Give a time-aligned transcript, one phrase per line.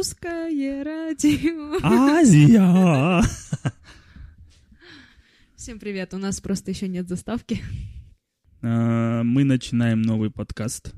[0.00, 1.76] Азию.
[1.82, 3.22] Азия!
[5.54, 7.60] Всем привет, у нас просто еще нет заставки.
[8.62, 10.94] А, Мы начинаем новый подкаст.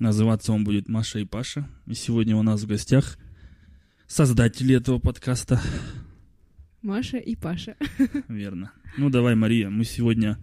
[0.00, 1.68] Называться он будет Маша и Паша.
[1.86, 3.16] И сегодня у нас в гостях
[4.08, 5.60] создатели этого подкаста.
[6.82, 7.76] Маша и Паша.
[8.26, 8.72] Верно.
[8.96, 10.36] Ну давай, Мария, мы сегодня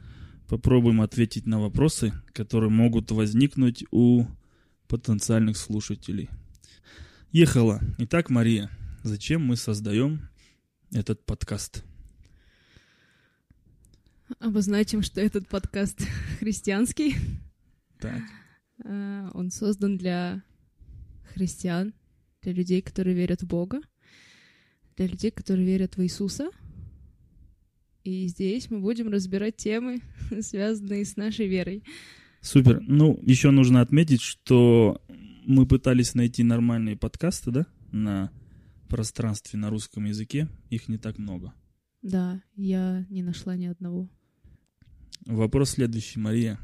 [0.47, 4.25] попробуем ответить на вопросы, которые могут возникнуть у
[4.87, 6.29] потенциальных слушателей.
[7.31, 7.81] Ехала.
[7.97, 8.69] Итак, Мария,
[9.03, 10.29] зачем мы создаем
[10.91, 11.83] этот подкаст?
[14.39, 16.01] Обозначим, что этот подкаст
[16.39, 17.15] христианский.
[17.99, 18.21] Так.
[18.85, 20.43] А, Он создан для
[21.33, 21.93] христиан,
[22.41, 23.81] для людей, которые верят в Бога,
[24.95, 26.49] для людей, которые верят в Иисуса.
[28.03, 30.01] И здесь мы будем разбирать темы,
[30.41, 31.83] связанные с нашей верой.
[32.41, 32.79] Супер.
[32.81, 35.01] Ну, еще нужно отметить, что
[35.45, 38.31] мы пытались найти нормальные подкасты, да, на
[38.89, 40.47] пространстве на русском языке.
[40.69, 41.53] Их не так много.
[42.01, 44.09] Да, я не нашла ни одного.
[45.25, 46.59] Вопрос следующий, Мария.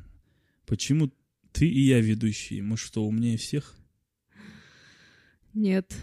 [0.65, 1.11] Почему
[1.51, 2.61] ты и я ведущие?
[2.61, 3.75] Мы что, умнее всех?
[5.53, 5.95] Нет,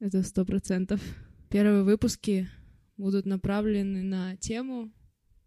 [0.00, 1.00] это сто процентов.
[1.48, 2.48] Первые выпуски
[2.96, 4.92] будут направлены на тему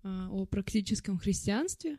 [0.01, 1.97] а, о практическом христианстве,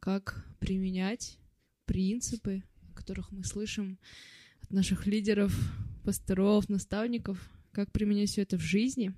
[0.00, 1.38] как применять
[1.84, 2.62] принципы,
[3.02, 3.98] которых мы слышим
[4.62, 5.52] от наших лидеров,
[6.04, 9.12] пасторов, наставников, как применять все это в жизни.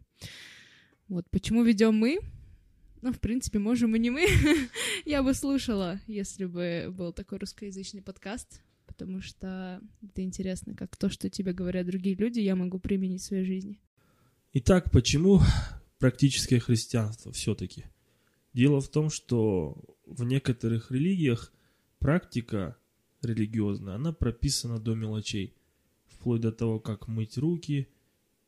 [1.06, 2.18] Вот почему ведем мы?
[3.02, 4.26] Ну, в принципе, можем и не мы.
[5.04, 11.10] Я бы слушала, если бы был такой русскоязычный подкаст, потому что это интересно, как то,
[11.10, 13.82] что тебе говорят другие люди, я могу применить в своей жизни.
[14.54, 15.42] Итак, почему
[15.98, 17.84] практическое христианство все-таки?
[18.54, 19.76] Дело в том, что
[20.06, 21.52] в некоторых религиях
[21.98, 22.78] практика
[23.24, 25.54] религиозная, она прописана до мелочей.
[26.06, 27.88] Вплоть до того, как мыть руки,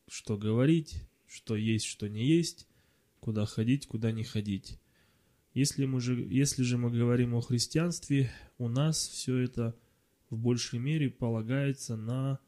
[0.09, 2.69] что говорить, что есть, что не есть,
[3.20, 4.78] куда ходить, куда не ходить.
[5.53, 9.75] Если, мы же, если же мы говорим о христианстве, у нас все это
[10.31, 12.38] в большей мере полагается на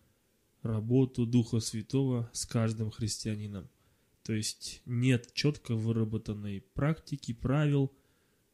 [0.63, 3.69] работу Духа Святого с каждым христианином.
[4.23, 7.91] То есть нет четко выработанной практики, правил.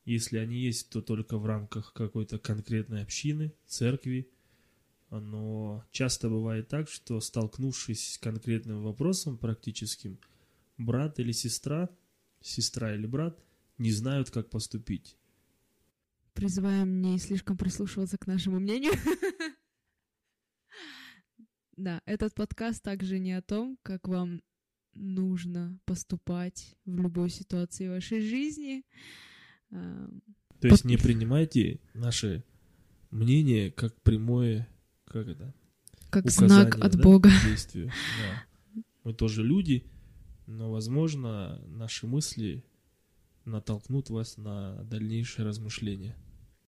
[0.05, 4.31] Если они есть, то только в рамках какой-то конкретной общины, церкви.
[5.11, 10.19] Но часто бывает так, что столкнувшись с конкретным вопросом практическим,
[10.77, 11.89] брат или сестра,
[12.41, 13.43] сестра или брат
[13.79, 15.17] не знают, как поступить.
[16.35, 18.93] Призываем не слишком прислушиваться к нашему мнению.
[21.77, 24.43] Да, этот подкаст также не о том, как вам
[24.95, 28.85] нужно поступать в любой ситуации вашей жизни.
[29.75, 30.09] А,
[30.61, 32.45] То есть не принимайте наше
[33.11, 34.69] мнение как прямое,
[35.05, 35.53] как это,
[36.11, 37.29] Как знак от да, Бога.
[37.29, 37.91] к действию.
[38.21, 38.83] Да.
[39.03, 39.85] Мы тоже люди,
[40.47, 42.65] но, возможно, наши мысли
[43.45, 46.17] натолкнут вас на дальнейшее размышление.